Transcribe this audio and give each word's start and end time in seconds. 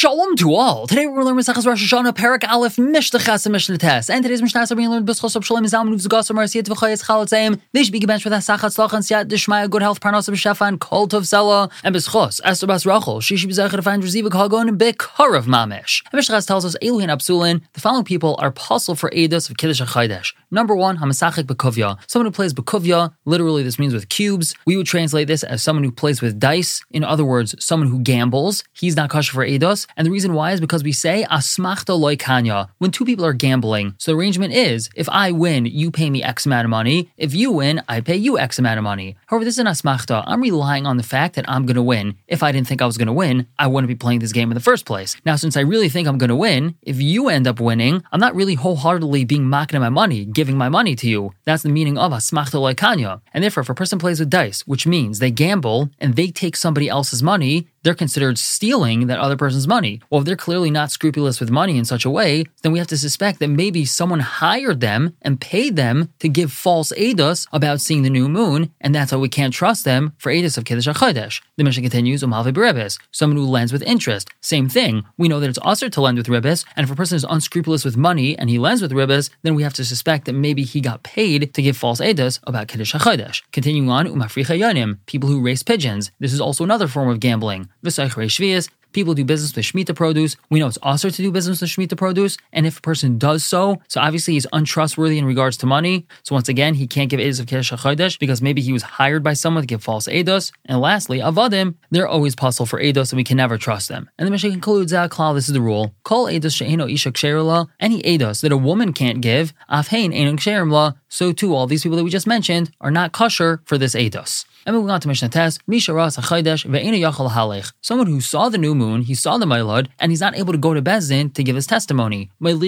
Shalom 0.00 0.34
to 0.36 0.54
all. 0.54 0.86
Today 0.86 1.06
we're 1.06 1.22
going 1.22 1.26
to 1.26 1.34
learn 1.34 1.36
Masachas 1.36 1.66
Rosh 1.66 1.92
Hashanah, 1.92 2.12
Parak 2.12 2.48
Aleph, 2.48 2.78
Mishnah 2.78 3.18
and 3.18 3.54
Mishnates. 3.54 4.08
And 4.08 4.22
today's 4.22 4.40
Mishnah 4.40 4.62
is 4.62 4.72
being 4.72 4.88
learned 4.88 5.06
B'schos 5.06 5.36
of 5.36 5.44
Shalom 5.44 5.64
Zalman 5.64 5.92
Uvzagos 5.92 6.30
Marasiyat 6.30 6.62
V'chayetz 6.62 7.04
Chalatzayim. 7.04 7.60
They 7.74 7.82
should 7.82 7.92
be 7.92 7.98
given 7.98 8.18
for 8.18 8.30
that 8.30 8.40
Sachat 8.40 8.74
Slach 8.74 8.94
and 8.94 9.04
Siyat 9.04 9.26
Dishmaya, 9.26 9.68
good 9.68 9.82
health, 9.82 10.00
Parnas 10.00 10.26
of 10.26 10.34
Shefa, 10.36 10.66
and 10.66 10.80
Kol 10.80 11.06
Tov 11.06 11.24
Sela. 11.24 11.70
And 11.84 11.94
B'schos, 11.94 12.40
Esther 12.42 12.66
Bas 12.66 12.86
Rachel, 12.86 13.20
she 13.20 13.36
should 13.36 13.48
be 13.48 13.54
Zechar 13.54 13.72
to 13.72 13.82
find 13.82 14.02
Rezivik 14.02 14.32
Hagon 14.32 14.70
and 14.70 14.80
Bekarav 14.80 15.44
Mamish. 15.44 16.02
And 16.06 16.14
Mishnah 16.14 16.40
tells 16.40 16.64
us, 16.64 16.74
Eluhin 16.82 17.14
Absulin, 17.14 17.60
the 17.74 17.80
following 17.82 18.04
people 18.04 18.36
are 18.38 18.50
pasul 18.50 18.94
for 18.94 19.10
Eidos 19.10 19.50
of 19.50 19.58
Kiddush 19.58 19.82
HaChaydesh. 19.82 20.32
Number 20.52 20.74
one, 20.74 20.98
Hamasachik 20.98 21.44
Bekuvya. 21.44 21.96
Someone 22.08 22.26
who 22.26 22.32
plays 22.32 22.52
Bekuvya, 22.52 23.14
literally 23.24 23.62
this 23.62 23.78
means 23.78 23.94
with 23.94 24.08
cubes. 24.08 24.52
We 24.66 24.76
would 24.76 24.86
translate 24.86 25.28
this 25.28 25.44
as 25.44 25.62
someone 25.62 25.84
who 25.84 25.92
plays 25.92 26.20
with 26.20 26.40
dice. 26.40 26.82
In 26.90 27.04
other 27.04 27.24
words, 27.24 27.54
someone 27.64 27.88
who 27.88 28.00
gambles. 28.00 28.64
He's 28.72 28.96
not 28.96 29.10
kosher 29.10 29.32
for 29.32 29.46
Eidos. 29.46 29.86
And 29.96 30.06
the 30.06 30.10
reason 30.10 30.34
why 30.34 30.50
is 30.50 30.60
because 30.60 30.82
we 30.82 30.90
say 30.90 31.24
asmachta 31.30 31.96
loikanya 31.96 32.68
when 32.78 32.90
two 32.90 33.04
people 33.04 33.24
are 33.24 33.32
gambling. 33.32 33.94
So 33.98 34.10
the 34.10 34.18
arrangement 34.18 34.52
is 34.52 34.90
if 34.96 35.08
I 35.08 35.30
win, 35.30 35.66
you 35.66 35.92
pay 35.92 36.10
me 36.10 36.20
X 36.20 36.46
amount 36.46 36.64
of 36.64 36.70
money. 36.70 37.12
If 37.16 37.32
you 37.32 37.52
win, 37.52 37.80
I 37.88 38.00
pay 38.00 38.16
you 38.16 38.36
X 38.36 38.58
amount 38.58 38.78
of 38.78 38.84
money. 38.84 39.16
However, 39.26 39.44
this 39.44 39.54
is 39.54 39.60
an 39.60 39.66
asmachta. 39.66 40.24
I'm 40.26 40.40
relying 40.40 40.84
on 40.84 40.96
the 40.96 41.04
fact 41.04 41.36
that 41.36 41.48
I'm 41.48 41.64
going 41.64 41.76
to 41.76 41.82
win. 41.82 42.16
If 42.26 42.42
I 42.42 42.50
didn't 42.50 42.66
think 42.66 42.82
I 42.82 42.86
was 42.86 42.98
going 42.98 43.06
to 43.06 43.12
win, 43.12 43.46
I 43.56 43.68
wouldn't 43.68 43.88
be 43.88 43.94
playing 43.94 44.18
this 44.18 44.32
game 44.32 44.50
in 44.50 44.56
the 44.56 44.60
first 44.60 44.84
place. 44.84 45.16
Now, 45.24 45.36
since 45.36 45.56
I 45.56 45.60
really 45.60 45.88
think 45.88 46.08
I'm 46.08 46.18
going 46.18 46.28
to 46.28 46.34
win, 46.34 46.74
if 46.82 47.00
you 47.00 47.28
end 47.28 47.46
up 47.46 47.60
winning, 47.60 48.02
I'm 48.10 48.18
not 48.18 48.34
really 48.34 48.54
wholeheartedly 48.54 49.26
being 49.26 49.44
mocking 49.44 49.78
my 49.78 49.90
money, 49.90 50.24
giving 50.40 50.56
my 50.56 50.70
money 50.70 50.94
to 50.96 51.06
you. 51.06 51.22
That's 51.44 51.64
the 51.64 51.68
meaning 51.78 51.98
of 51.98 52.12
asmachta 52.12 52.58
loikanya. 52.64 53.20
And 53.34 53.44
therefore, 53.44 53.60
if 53.64 53.68
a 53.68 53.74
person 53.74 53.98
plays 53.98 54.20
with 54.20 54.30
dice, 54.30 54.58
which 54.72 54.86
means 54.86 55.18
they 55.18 55.30
gamble 55.30 55.90
and 56.02 56.16
they 56.16 56.28
take 56.42 56.56
somebody 56.56 56.88
else's 56.88 57.22
money, 57.22 57.68
they're 57.82 57.94
considered 57.94 58.38
stealing 58.38 59.06
that 59.06 59.18
other 59.18 59.36
person's 59.36 59.66
money. 59.66 60.00
Well, 60.10 60.20
if 60.20 60.26
they're 60.26 60.36
clearly 60.36 60.70
not 60.70 60.90
scrupulous 60.90 61.40
with 61.40 61.50
money 61.50 61.78
in 61.78 61.84
such 61.84 62.04
a 62.04 62.10
way, 62.10 62.44
then 62.62 62.72
we 62.72 62.78
have 62.78 62.88
to 62.88 62.98
suspect 62.98 63.38
that 63.38 63.48
maybe 63.48 63.84
someone 63.84 64.20
hired 64.20 64.80
them 64.80 65.16
and 65.22 65.40
paid 65.40 65.76
them 65.76 66.12
to 66.18 66.28
give 66.28 66.52
false 66.52 66.92
edus 66.92 67.46
about 67.52 67.80
seeing 67.80 68.02
the 68.02 68.10
new 68.10 68.28
moon, 68.28 68.72
and 68.80 68.94
that's 68.94 69.12
why 69.12 69.18
we 69.18 69.28
can't 69.28 69.54
trust 69.54 69.84
them 69.84 70.12
for 70.18 70.30
edus 70.30 70.58
of 70.58 70.64
Kiddush 70.64 70.88
HaChodesh. 70.88 71.40
The 71.56 71.64
mission 71.64 71.82
continues, 71.82 72.22
Berebes, 72.22 72.98
someone 73.10 73.36
who 73.36 73.46
lends 73.46 73.72
with 73.72 73.82
interest. 73.82 74.30
Same 74.40 74.68
thing. 74.68 75.04
We 75.16 75.28
know 75.28 75.40
that 75.40 75.50
it's 75.50 75.58
usher 75.62 75.88
to 75.90 76.00
lend 76.00 76.18
with 76.18 76.26
ribbis, 76.26 76.64
and 76.76 76.84
if 76.84 76.90
a 76.90 76.96
person 76.96 77.16
is 77.16 77.26
unscrupulous 77.28 77.84
with 77.84 77.96
money 77.96 78.36
and 78.38 78.50
he 78.50 78.58
lends 78.58 78.82
with 78.82 78.92
ribbis, 78.92 79.30
then 79.42 79.54
we 79.54 79.62
have 79.62 79.74
to 79.74 79.84
suspect 79.84 80.26
that 80.26 80.34
maybe 80.34 80.62
he 80.62 80.80
got 80.80 81.02
paid 81.02 81.54
to 81.54 81.62
give 81.62 81.76
false 81.76 82.00
edus 82.00 82.40
about 82.46 82.68
Kiddush 82.68 82.94
HaChodesh. 82.94 83.42
Continuing 83.52 83.88
on, 83.88 84.06
Umafricha 84.06 84.58
Yonim, 84.58 84.98
people 85.06 85.28
who 85.28 85.40
race 85.40 85.62
pigeons. 85.62 86.10
This 86.18 86.32
is 86.32 86.40
also 86.40 86.64
another 86.64 86.86
form 86.86 87.08
of 87.08 87.20
gambling. 87.20 87.69
was 87.82 87.98
euch 87.98 88.16
schwer 88.34 88.58
ist, 88.58 88.70
People 88.92 89.14
do 89.14 89.24
business 89.24 89.54
with 89.54 89.64
Shemitah 89.64 89.94
produce. 89.94 90.36
We 90.50 90.58
know 90.58 90.66
it's 90.66 90.78
also 90.82 91.10
to 91.10 91.22
do 91.22 91.30
business 91.30 91.60
with 91.60 91.70
Shemitah 91.70 91.96
produce. 91.96 92.36
And 92.52 92.66
if 92.66 92.78
a 92.78 92.80
person 92.80 93.18
does 93.18 93.44
so, 93.44 93.80
so 93.88 94.00
obviously 94.00 94.34
he's 94.34 94.46
untrustworthy 94.52 95.18
in 95.18 95.24
regards 95.24 95.56
to 95.58 95.66
money. 95.66 96.06
So 96.22 96.34
once 96.34 96.48
again, 96.48 96.74
he 96.74 96.86
can't 96.86 97.10
give 97.10 97.20
Eidos 97.20 97.40
of 97.40 97.46
Kiddush 97.46 97.72
HaChodesh 97.72 98.18
because 98.18 98.42
maybe 98.42 98.62
he 98.62 98.72
was 98.72 98.82
hired 98.82 99.22
by 99.22 99.34
someone 99.34 99.62
to 99.62 99.66
give 99.66 99.82
false 99.82 100.08
Eidos. 100.08 100.52
And 100.64 100.80
lastly, 100.80 101.18
Avadim, 101.18 101.74
they're 101.90 102.08
always 102.08 102.34
pasul 102.34 102.66
for 102.66 102.80
Eidos 102.80 103.12
and 103.12 103.16
we 103.16 103.24
can 103.24 103.36
never 103.36 103.58
trust 103.58 103.88
them. 103.88 104.10
And 104.18 104.26
the 104.26 104.30
Mishnah 104.30 104.50
concludes 104.50 104.92
that, 104.92 105.10
Klal, 105.10 105.34
this 105.34 105.48
is 105.48 105.54
the 105.54 105.60
rule. 105.60 105.94
Call 106.04 106.26
Eidos 106.26 106.56
She'eno 106.56 106.88
Isha 106.88 107.12
Ksherila, 107.12 107.68
any 107.78 108.02
Eidos 108.02 108.40
that 108.42 108.52
a 108.52 108.56
woman 108.56 108.92
can't 108.92 109.20
give, 109.20 109.52
Afhain 109.70 110.14
Enon 110.14 110.36
Ksherimla, 110.36 110.96
so 111.08 111.32
too 111.32 111.54
all 111.54 111.66
these 111.66 111.82
people 111.82 111.96
that 111.96 112.04
we 112.04 112.10
just 112.10 112.26
mentioned 112.26 112.70
are 112.80 112.90
not 112.90 113.12
kosher 113.12 113.60
for 113.64 113.76
this 113.76 113.94
Eidos. 113.94 114.44
And 114.66 114.76
moving 114.76 114.90
on 114.90 115.00
to 115.00 115.08
Mishnah 115.08 115.30
Tes, 115.30 115.58
Misha 115.66 115.94
Ras 115.94 116.16
Yachal 116.16 117.30
Halech. 117.30 117.72
Someone 117.80 118.06
who 118.06 118.20
saw 118.20 118.48
the 118.48 118.58
new 118.58 118.74
moon, 118.80 119.02
he 119.02 119.14
saw 119.14 119.38
the 119.38 119.46
Mailad, 119.46 119.88
and 120.00 120.10
he's 120.10 120.24
not 120.26 120.36
able 120.36 120.52
to 120.52 120.58
go 120.66 120.74
to 120.74 120.82
Bezdin 120.82 121.32
to 121.34 121.44
give 121.44 121.56
his 121.56 121.66
testimony. 121.66 122.30
We'll 122.40 122.58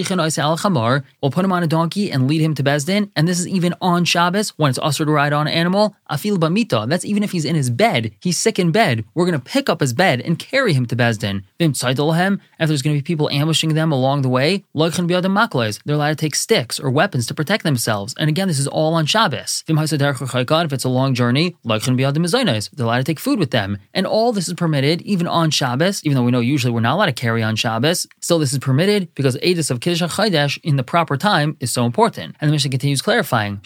put 1.35 1.45
him 1.45 1.51
on 1.57 1.63
a 1.63 1.67
donkey 1.67 2.11
and 2.11 2.27
lead 2.29 2.41
him 2.41 2.53
to 2.55 2.63
Bezdin, 2.63 3.09
and 3.15 3.27
this 3.27 3.39
is 3.39 3.47
even 3.47 3.73
on 3.81 4.05
Shabbos 4.05 4.49
when 4.59 4.69
it's 4.69 4.79
usher 4.81 5.05
to 5.05 5.11
ride 5.11 5.33
on 5.33 5.47
an 5.47 5.53
animal. 5.53 5.95
Afil 6.09 6.37
Bamita, 6.37 6.87
that's 6.87 7.05
even 7.05 7.23
if 7.23 7.31
he's 7.31 7.45
in 7.45 7.55
his 7.55 7.69
bed, 7.69 8.11
he's 8.19 8.37
sick 8.37 8.59
in 8.59 8.71
bed. 8.71 9.03
We're 9.13 9.25
going 9.25 9.39
to 9.39 9.51
pick 9.55 9.69
up 9.69 9.81
his 9.81 9.93
bed 9.93 10.21
and 10.21 10.39
carry 10.39 10.73
him 10.73 10.85
to 10.87 10.95
Bezdin. 10.95 11.43
Vim 11.59 11.73
if 11.73 12.67
there's 12.67 12.81
going 12.81 12.95
to 12.95 13.01
be 13.01 13.11
people 13.11 13.29
ambushing 13.29 13.73
them 13.73 13.91
along 13.91 14.21
the 14.21 14.29
way, 14.29 14.63
they're 14.73 15.95
allowed 15.95 16.09
to 16.09 16.15
take 16.15 16.35
sticks 16.35 16.79
or 16.79 16.89
weapons 16.89 17.25
to 17.27 17.33
protect 17.33 17.63
themselves. 17.63 18.13
And 18.17 18.29
again, 18.29 18.47
this 18.47 18.59
is 18.59 18.67
all 18.67 18.93
on 18.93 19.05
Shabbos. 19.05 19.63
Vim 19.67 19.77
If 19.77 20.73
it's 20.73 20.83
a 20.83 20.89
long 20.89 21.13
journey, 21.13 21.55
be 21.63 21.69
Mezainos. 21.69 22.69
They're 22.71 22.85
allowed 22.85 22.97
to 22.97 23.03
take 23.03 23.19
food 23.19 23.39
with 23.39 23.51
them. 23.51 23.77
And 23.93 24.05
all 24.05 24.31
this 24.31 24.47
is 24.47 24.53
permitted 24.53 25.01
even 25.01 25.27
on 25.27 25.49
Shabbos, 25.49 26.02
even 26.03 26.15
though 26.15 26.23
we 26.23 26.31
know 26.31 26.39
usually 26.39 26.71
we're 26.71 26.79
not 26.81 26.95
allowed 26.95 27.07
to 27.07 27.13
carry 27.13 27.41
on 27.43 27.55
Shabbos. 27.55 28.07
Still, 28.21 28.39
this 28.39 28.53
is 28.53 28.59
permitted 28.59 29.13
because 29.15 29.35
Edis 29.37 29.71
of 29.71 29.79
Kiddush 29.79 30.01
HaChaydesh 30.01 30.59
in 30.63 30.75
the 30.75 30.83
proper 30.83 31.17
time 31.17 31.57
is 31.59 31.71
so 31.71 31.85
important. 31.85 32.35
And 32.39 32.49
the 32.49 32.51
Mishnah 32.53 32.71
continues 32.71 33.01
clarifying, 33.01 33.59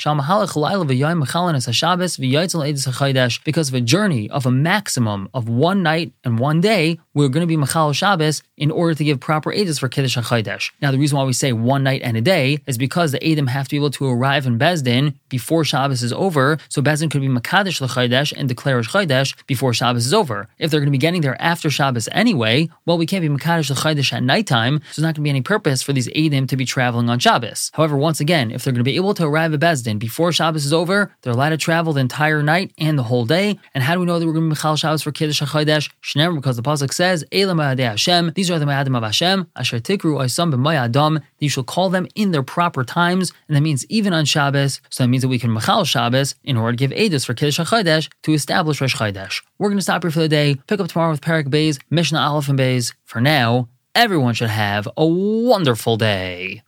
because 3.43 3.69
of 3.69 3.73
a 3.75 3.81
journey 3.81 4.29
of 4.29 4.45
a 4.45 4.51
maximum 4.51 5.29
of 5.33 5.49
one 5.49 5.83
night 5.83 6.13
and 6.23 6.39
one 6.39 6.61
day, 6.61 6.99
we're 7.17 7.29
going 7.29 7.41
to 7.41 7.47
be 7.47 7.57
Machal 7.57 7.94
Shabbos 7.94 8.44
in 8.57 8.69
order 8.69 8.94
to 8.94 9.03
give 9.03 9.19
proper 9.19 9.51
Edis 9.51 9.79
for 9.79 9.89
Kiddush 9.89 10.16
HaChaydesh. 10.16 10.69
Now, 10.83 10.91
the 10.91 11.00
reason 11.00 11.17
why 11.17 11.23
we 11.23 11.33
say 11.33 11.51
one 11.51 11.81
night 11.81 12.01
and 12.03 12.16
a 12.16 12.22
day 12.22 12.59
is 12.67 12.78
because 12.78 13.11
the 13.11 13.17
Edim 13.19 13.47
have 13.47 13.67
to 13.67 13.72
be 13.72 13.78
able 13.78 13.89
to 13.89 14.07
arrive 14.07 14.45
in 14.45 14.59
Bezdin 14.59 15.16
before 15.27 15.66
Shabbos 15.66 16.03
is 16.03 16.13
over, 16.13 16.59
so 16.69 16.79
Bezdin 16.79 17.09
could 17.09 17.22
be 17.22 17.27
Makadish 17.27 17.81
Chaydesh 17.81 18.33
and 18.38 18.47
declare 18.47 18.79
Chaydesh 18.81 19.33
before 19.47 19.73
Shabbos 19.73 20.06
is 20.06 20.13
over. 20.13 20.47
If 20.59 20.69
they're 20.69 20.79
going 20.79 20.91
to 20.91 20.91
be 20.91 21.00
getting 21.00 21.22
there 21.22 21.41
after 21.41 21.72
Shabbos 21.72 22.07
anyway, 22.11 22.69
well, 22.85 23.00
we 23.00 23.07
can't 23.07 23.23
be 23.23 23.29
Makadosh 23.29 23.75
Chaydesh 23.75 24.13
at 24.13 24.22
nighttime, 24.22 24.77
so 24.91 25.01
there's 25.01 25.03
not 25.03 25.16
going 25.16 25.16
to 25.16 25.22
be 25.22 25.31
any 25.31 25.41
purpose 25.41 25.81
for 25.81 25.94
these 25.94 26.09
Eidim 26.09 26.47
to 26.50 26.56
be 26.56 26.66
traveling 26.66 27.09
on 27.09 27.17
Shabbos. 27.17 27.72
However, 27.73 27.97
once 27.97 28.19
again, 28.19 28.51
if 28.51 28.63
they're 28.63 28.73
going 28.73 28.85
to 28.85 28.91
be 28.91 28.95
able 28.95 29.16
to 29.16 29.25
arrive 29.25 29.56
at 29.56 29.59
Bezdin 29.59 29.97
before 29.97 30.31
Shabbos 30.31 30.67
is 30.67 30.73
over, 30.73 31.11
they're 31.23 31.33
allowed 31.33 31.50
to 31.50 31.57
travel 31.57 31.94
the 31.94 32.01
entire 32.01 32.44
night 32.44 32.73
and 32.77 32.95
the 32.95 33.03
whole 33.09 33.25
day. 33.25 33.57
And 33.73 33.83
how 33.83 33.95
do 33.95 34.01
we 34.01 34.06
know 34.06 34.19
that 34.19 34.27
we're 34.27 34.33
going 34.33 34.45
to 34.45 34.50
be 34.50 34.56
Michal 34.56 34.75
Shabbos 34.75 35.01
for 35.01 35.11
Kiddush 35.11 35.41
HaChaydesh? 35.41 35.89
Shnem, 36.03 36.35
because 36.35 36.57
the 36.57 36.61
Pasuk 36.61 36.94
says, 36.94 37.06
Hashem, 37.07 38.31
these 38.35 38.51
are 38.51 38.59
the 38.59 38.66
Mayadim 38.66 38.97
of 38.97 39.03
Hashem, 39.03 39.47
Asher 39.56 39.79
Tikru 39.79 40.18
Oisam 40.19 40.53
B'Mayadam, 40.53 41.22
you 41.40 41.50
shall 41.50 41.63
call 41.63 41.90
them 41.90 42.07
in 42.16 42.31
their 42.31 42.44
proper 42.44 42.84
times, 42.84 43.31
and 43.47 43.56
that 43.56 43.62
means 43.62 43.85
even 43.90 44.13
on 44.13 44.25
Shabbos, 44.25 44.81
so 44.90 45.03
that 45.03 45.07
means 45.07 45.22
that 45.22 45.29
we 45.29 45.40
can 45.40 45.53
Michal 45.53 45.85
Shabbos 45.85 46.35
in 46.44 46.57
order 46.57 46.75
to 46.75 46.88
give 46.88 46.91
Edus 46.91 47.25
for 47.25 47.34
Kiddush 47.34 47.59
HaChaydesh 47.59 48.09
to 48.23 48.34
establish 48.34 48.81
Rosh 48.81 48.95
Chodesh. 48.95 49.44
We're 49.57 49.69
going 49.69 49.78
to 49.78 49.84
stop 49.84 50.03
here 50.03 50.12
for 50.12 50.19
the 50.19 50.29
day, 50.29 50.56
pick 50.68 50.79
up 50.79 50.88
tomorrow 50.88 51.12
with 51.12 51.22
Parak 51.22 51.50
Bays, 51.50 51.79
Mishnah 51.90 52.19
Aleph 52.19 52.50
and 52.50 52.57
Bays. 52.57 52.94
For 53.06 53.22
now, 53.22 53.69
everyone 53.95 54.34
should 54.34 54.50
have 54.50 54.88
a 54.97 55.06
wonderful 55.06 55.97
day. 55.97 56.62